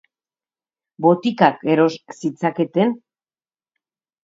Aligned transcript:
Botikak 1.07 1.61
eros 1.75 1.91
zitzaketen. 2.17 2.99